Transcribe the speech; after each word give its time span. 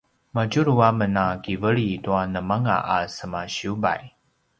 madjulu 0.35 0.73
amen 0.89 1.15
a 1.17 1.27
kiveli 1.43 1.89
tua 2.03 2.21
nemanga 2.33 2.77
a 2.95 2.97
semasiyubay 3.17 4.01